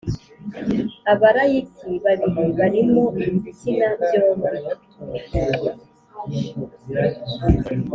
Abalayiki 1.11 1.89
babiri 2.05 2.43
barimo 2.57 3.03
ibitsina 3.27 3.87
byombi 4.01 4.49